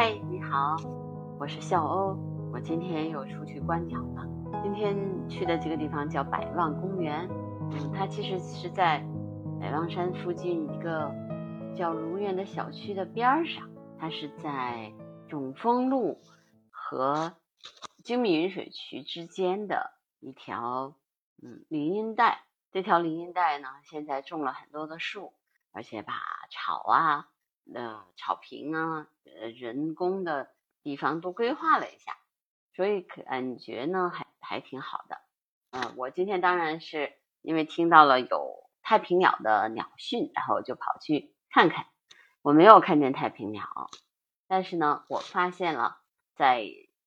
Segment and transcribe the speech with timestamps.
[0.00, 0.76] 嗨，你好，
[1.40, 2.16] 我是笑欧。
[2.52, 4.24] 我今天又出去观鸟了。
[4.62, 4.96] 今天
[5.28, 7.28] 去的这个地方叫百望公园，
[7.72, 9.04] 嗯，它其实是在
[9.60, 11.12] 百望山附近一个
[11.76, 13.68] 叫如园的小区的边儿上。
[13.98, 14.92] 它是在
[15.30, 16.20] 永丰路
[16.70, 17.32] 和
[18.04, 19.90] 精密云水渠之间的
[20.20, 20.94] 一条
[21.42, 22.44] 嗯林荫带。
[22.70, 25.32] 这条林荫带呢，现在种了很多的树，
[25.72, 26.12] 而且把
[26.52, 27.26] 草啊。
[27.74, 30.50] 呃，草坪啊，呃，人工的
[30.82, 32.16] 地方都规划了一下，
[32.74, 35.20] 所以感觉呢还还挺好的。
[35.70, 37.12] 嗯，我今天当然是
[37.42, 41.86] 因为听到了有太平鸟的鸟讯，然后就跑去看看。
[42.40, 43.90] 我没有看见太平鸟，
[44.46, 46.00] 但是呢，我发现了
[46.34, 46.64] 在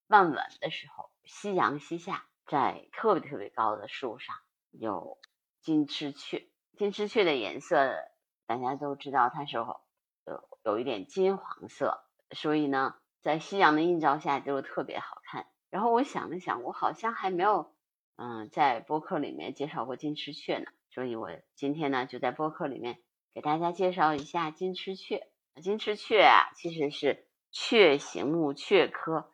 [0.08, 4.36] 傍晚的时候，夕阳西下，在特别特别高的树上
[4.70, 5.18] 有
[5.62, 6.48] 金翅雀。
[6.78, 7.96] 金翅雀的颜色
[8.46, 9.58] 大家都知道，它是。
[10.64, 15.48] 有一点金黄色，所以呢，在夕阳的映照下就特别好看。
[15.70, 17.74] 然后我想了想，我好像还没有
[18.16, 23.02] 嗯在播客里面介绍过金翅雀呢，所以我今天呢就在播客里面
[23.34, 25.28] 给大家介绍一下金翅雀。
[25.62, 29.32] 金翅雀啊，其实是雀形目雀科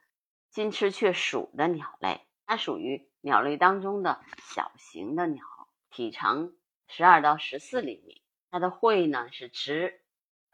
[0.50, 5.44] 金翅雀属的鸟类，它属于鸟类当中的小型的鸟，
[5.90, 6.54] 体长
[6.88, 10.02] 十二到十四厘米，它的喙呢是直。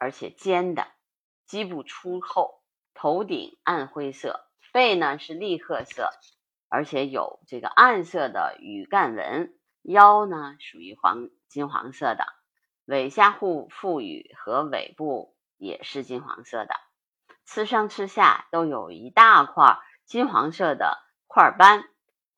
[0.04, 0.86] 而且尖的，
[1.46, 2.60] 基部粗厚，
[2.92, 6.10] 头顶暗灰色，背呢是栗褐色，
[6.68, 12.26] 而且有这个暗色的羽干纹，腰呢属于黄金黄色的，
[12.84, 16.74] 尾下腹腹羽和尾部也是金黄色的，
[17.46, 21.88] 翅上翅下都有一大块金黄色的块斑，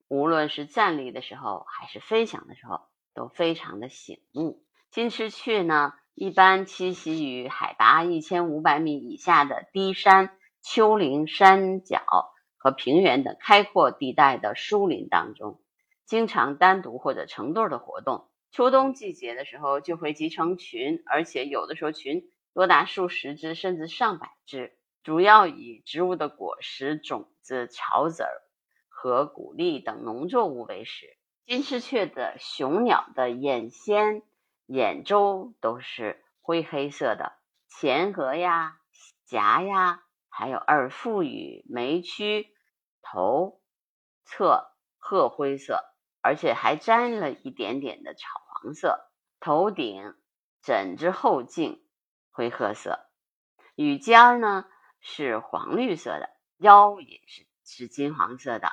[0.07, 4.63] 无论是站立的时候还是飞翔的时候，都非常的醒目。
[4.89, 5.93] 金翅雀呢？
[6.19, 12.01] 一般栖息于海拔一千五百米以下的低山、丘陵、山脚
[12.57, 15.61] 和平原等开阔地带的疏林当中，
[16.07, 18.31] 经常单独或者成对的活动。
[18.49, 24.73] 秋冬季节的时候就会集成群，而且有的时候群多达数十只甚至上百只。
[25.03, 28.41] 主要以植物的果实、种子、草籽儿
[28.89, 31.15] 和谷粒等农作物为食。
[31.45, 34.23] 金翅雀的雄鸟的眼先。
[34.67, 37.37] 眼周都是灰黑色的，
[37.69, 38.77] 前额呀、
[39.25, 42.53] 颊呀，还有耳腹羽、眉区、
[43.01, 43.61] 头
[44.25, 45.83] 侧褐灰色，
[46.21, 49.09] 而且还沾了一点点的草黄色。
[49.39, 50.15] 头顶
[50.61, 51.81] 枕之后颈
[52.29, 53.07] 灰褐色，
[53.75, 54.65] 羽尖呢
[54.99, 58.67] 是黄绿色的，腰也是是金黄色的。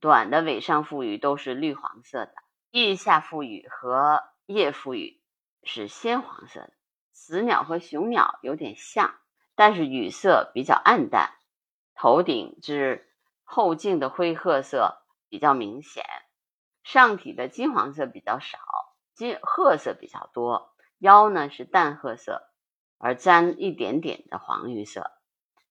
[0.00, 2.32] 短的尾上腹羽都是绿黄色的，
[2.70, 5.20] 腋下腹羽和腋腹羽。
[5.66, 6.72] 是鲜黄色的，
[7.12, 9.14] 雌鸟和雄鸟有点像，
[9.56, 11.34] 但是羽色比较暗淡。
[11.94, 13.12] 头顶至
[13.42, 16.04] 后颈的灰褐色比较明显，
[16.84, 18.58] 上体的金黄色比较少，
[19.14, 20.72] 金褐色比较多。
[20.98, 22.48] 腰呢是淡褐色，
[22.98, 25.10] 而沾一点点的黄绿色。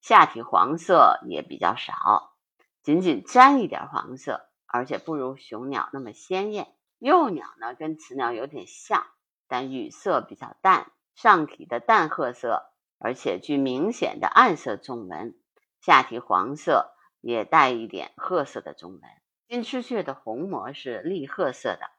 [0.02, 2.36] 下体黄色也比较少，
[2.84, 6.76] 仅仅沾一点黄色，而且不如雄鸟那么鲜艳。
[7.00, 9.08] 幼鸟呢跟雌鸟有点像。
[9.48, 15.38] 但羽色比较淡，上体的淡褐色，而且具明显的暗色纵纹，
[15.80, 19.02] 下体黄色也带一点褐色的纵纹。
[19.48, 21.90] 金翅雀的虹膜是栗褐色的，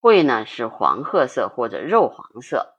[0.00, 2.76] 喙呢是黄褐色或者肉黄色，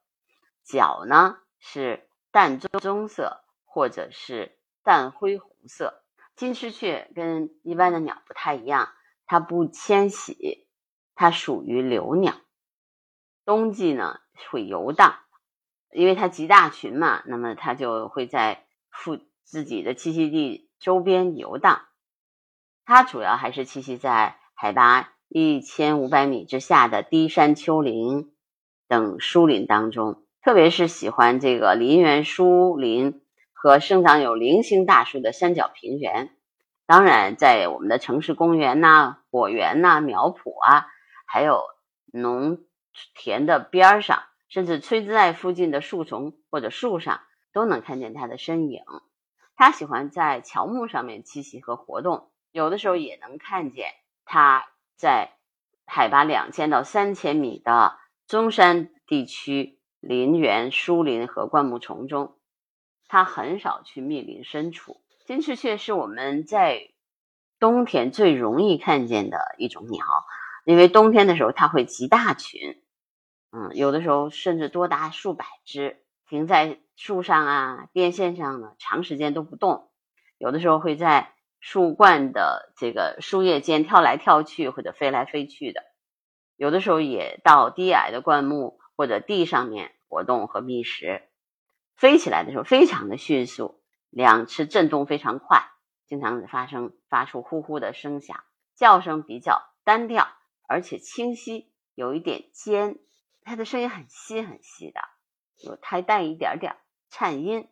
[0.64, 6.04] 脚呢是淡棕色或者是淡灰红色。
[6.36, 8.90] 金翅雀跟一般的鸟不太一样，
[9.26, 10.68] 它不迁徙，
[11.16, 12.36] 它属于留鸟。
[13.52, 15.16] 冬季呢会游荡，
[15.92, 21.82] 因为它集大群嘛，那么它就会在附自己的栖息地周边游荡。
[22.86, 28.32] 它主要还是栖息在海拔一千五百米之下的低山丘陵
[28.88, 33.22] 等疏林当中，特别是喜欢这个林园疏林
[33.52, 36.34] 和生长有零星大树的山脚平原。
[36.86, 40.88] 当然，在我们的城市公园呐、果园呐、苗圃啊，
[41.28, 41.64] 还有
[42.14, 42.60] 农。
[43.16, 47.22] 田的边儿上，甚至垂直在附近的树丛或者树上，
[47.54, 48.84] 都能看见它的身影。
[49.56, 53.94] 它喜欢在乔木上面栖息和活动，有的时候也能看见
[54.26, 54.66] 它
[54.96, 55.34] 在
[55.86, 57.98] 海拔两千到三千米的
[58.28, 62.38] 中山地区林园、疏林和灌木丛中。
[63.08, 65.02] 它很少去密林深处。
[65.26, 66.92] 金翅雀是我们在
[67.60, 70.06] 冬天最容易看见的一种鸟。
[70.64, 72.81] 因为冬天的时候，它会集大群，
[73.52, 79.90] 嗯，有的时候甚至多达数百只停在树上啊、电线上呢，长时间都不动。
[80.38, 85.84] 有的时候会在树冠的这个树叶间跳来跳去，或者飞来飞去的。
[86.56, 91.24] 有的时候也到低矮的灌木或者地上面活动和觅食。
[91.96, 95.64] 飞起来的时候非常的迅速，两翅震动非常快，
[96.08, 98.44] 经常发生发出呼呼的声响，
[98.76, 100.28] 叫声比较单调，
[100.68, 102.98] 而且清晰，有一点尖，
[103.44, 105.02] 它的声音很细很细的。
[105.64, 106.76] 有还带一点点
[107.12, 107.70] 颤音，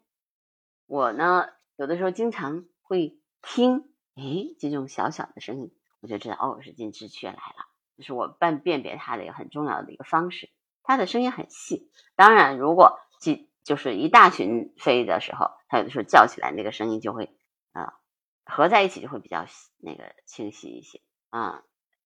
[0.86, 4.24] 我呢有的时候经常会听，哎，
[4.60, 7.66] 这种小小的声音，我就知道哦是金翅雀来了，
[7.98, 10.52] 这是我辨辨别它的一个很重要的一个方式。
[10.84, 17.36] 它的声音很细，当然如果几就是一大群飞的时候，它有的时候叫起来那个声音就会
[17.72, 18.00] 啊
[18.46, 19.46] 合在一起就会比较
[19.78, 21.64] 那个清晰一些啊。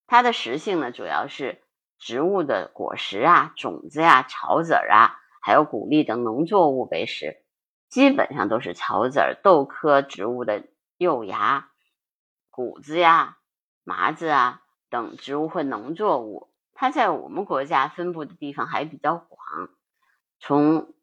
[0.07, 1.62] 它的食性呢主要是
[2.05, 5.15] 植物的果实啊、种子呀、草籽儿啊。
[5.41, 7.44] 还有谷粒等农作物为食，
[7.89, 10.65] 基本上都是草籽儿、豆科植物的
[10.97, 11.69] 幼芽、
[12.50, 13.38] 谷子呀、
[13.83, 16.50] 麻子啊等植物或农作物。
[16.73, 19.69] 它在我们国家分布的地方还比较广，
[20.39, 20.94] 从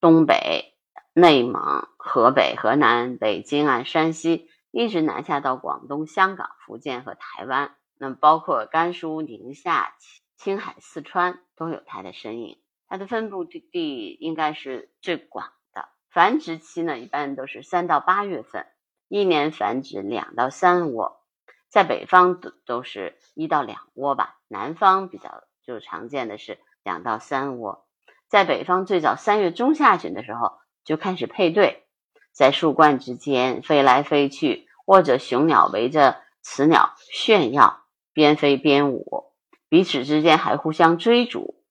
[0.00, 0.74] 东北、
[1.12, 9.94] 内蒙、河北、河南、北京啊、山西，一直南下到广东、香港、福建和台湾，那么包括甘肃、宁夏、
[10.36, 12.60] 青海、四川都有它的身影。
[12.88, 18.66] 它的分布地应该是最广的，繁殖期呢一般都是三到八月份，
[19.08, 21.20] 一年繁殖两到三窝，
[21.68, 27.84] 在北方都都是一到两窝吧，南方比较就常见的是两到三窝。
[28.28, 31.88] 在北方最早三月中下旬的时候就开始配对，
[32.30, 39.32] 在树冠之间飞来飞去，或者雄鸟围着雌鸟炫耀，边飞边舞，
[39.68, 41.62] 彼此之间还互相追逐。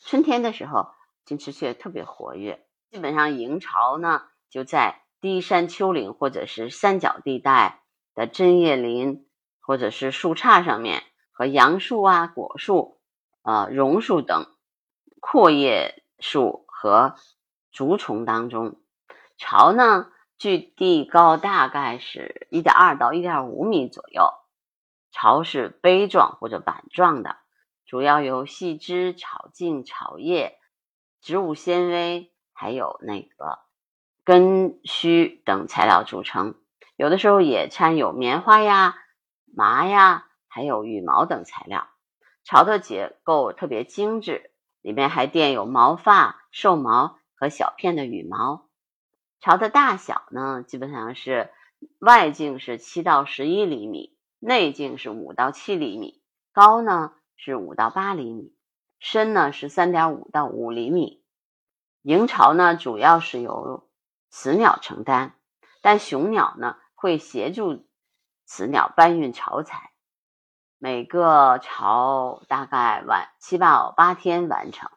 [0.00, 0.88] 春天的时候，
[1.24, 2.66] 金翅雀特别活跃。
[2.90, 7.82] 基本上营巢呢，就在低山丘陵或者是三角地带
[8.14, 9.28] 的针叶林，
[9.60, 13.00] 或者是树杈上面，和杨树啊、果树、
[13.42, 14.46] 呃榕树等
[15.20, 17.14] 阔叶树和
[17.70, 18.80] 竹丛当中。
[19.38, 24.24] 巢呢，距地高大概是一点二到一点五米左右。
[25.12, 27.36] 巢是杯状或者板状的。
[27.84, 30.58] 主要由细枝、草茎、草叶、
[31.20, 33.58] 植物纤维，还有那个
[34.24, 36.54] 根须等材料组成，
[36.96, 38.96] 有的时候也掺有棉花呀、
[39.54, 41.86] 麻呀，还有羽毛等材料。
[42.44, 44.50] 巢的结构特别精致，
[44.80, 48.68] 里面还垫有毛发、兽毛和小片的羽毛。
[49.40, 51.50] 巢的大小呢，基本上是
[51.98, 56.20] 外径是七到十一厘米，内径是五到七厘米，
[56.52, 57.12] 高呢。
[57.44, 58.54] 是五到八厘米，
[59.00, 61.24] 深呢是三点五到五厘米。
[62.02, 63.90] 营巢呢主要是由
[64.30, 65.32] 雌鸟承担，
[65.80, 67.84] 但雄鸟呢会协助
[68.46, 69.90] 雌鸟搬运巢材。
[70.78, 74.88] 每个巢大概晚七到八天完成，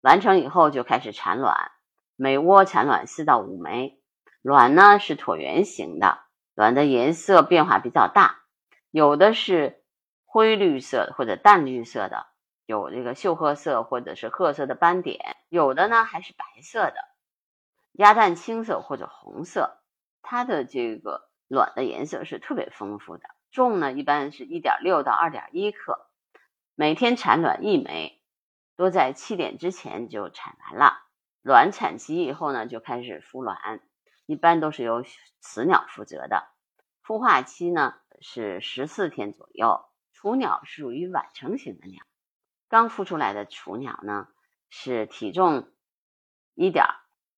[0.00, 1.72] 完成以后就开始产卵，
[2.14, 4.00] 每窝产卵四到五枚。
[4.42, 6.20] 卵呢是椭圆形的，
[6.54, 8.39] 卵的颜色变化比较大，
[8.90, 9.78] 有的是。
[10.32, 12.28] 灰绿色或者淡绿色的，
[12.64, 16.94] 有这个锈褐色或者是褐色的斑点，有的呢还是白色的，
[17.94, 19.80] 鸭蛋青色或者红色。
[20.22, 26.06] 它的这个卵的颜色是特别丰富的，重呢一般是一点六到二点一克，
[26.76, 28.22] 每天产卵一枚，
[28.76, 31.02] 多在七点之前就产完了。
[31.42, 33.80] 卵产齐以后呢，就开始孵卵，
[34.26, 35.02] 一般都是由
[35.40, 36.46] 雌鸟负责的。
[37.04, 39.84] 孵化期呢是十四天左右。
[40.12, 42.04] 雏鸟属于晚成型的鸟，
[42.68, 44.28] 刚孵出来的雏鸟呢，
[44.68, 45.70] 是体重
[46.54, 46.84] 一点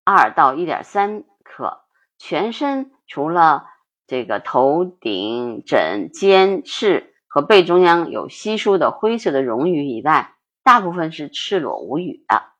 [0.03, 1.85] 二到一点三克，
[2.19, 3.69] 全身除了
[4.09, 12.51] 这个头顶、枕、肩、翅和背中央有稀疏的灰色的绒羽以外，大部分是赤裸无羽的。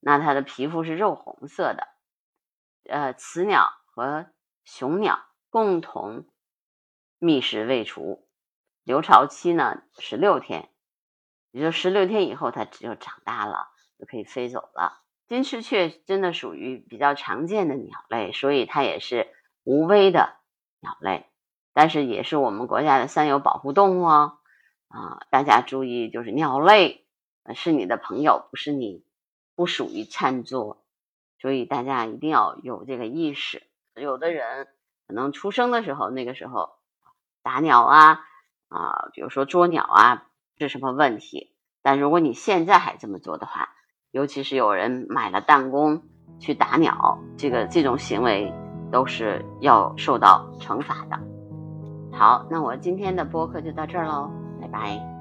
[0.00, 1.88] 那它的皮肤是肉红色的。
[2.88, 4.26] 呃，雌鸟和
[4.64, 5.18] 雄鸟
[5.50, 6.26] 共同
[7.24, 8.26] 觅食未除。
[8.82, 10.68] 留巢期呢，十六天，
[11.52, 15.04] 也就十六天以后，它就长大了，就可以飞走了。
[15.28, 19.28] 金翅雀真的属于比较常见的鸟类，所以它也是
[19.62, 20.34] 无危的
[20.80, 21.26] 鸟类，
[21.72, 24.38] 但是也是我们国家的三有保护动物哦。
[24.88, 27.06] 啊，大家注意，就是鸟类
[27.54, 29.04] 是你的朋友，不是你
[29.54, 30.84] 不属于餐桌，
[31.38, 33.62] 所以大家一定要有这个意识。
[33.94, 34.66] 有的人
[35.06, 36.72] 可能出生的时候，那个时候
[37.42, 38.20] 打鸟啊。
[38.68, 40.24] 啊，比如说捉鸟啊，
[40.58, 41.54] 是什么问题？
[41.82, 43.68] 但如果你现在还这么做的话，
[44.10, 46.02] 尤其是有人买了弹弓，
[46.38, 48.50] 去打鸟，这个这种行为
[48.90, 51.20] 都是要受到惩罚的。
[52.16, 55.11] 好，那我今天的播客就到这儿喽，拜拜。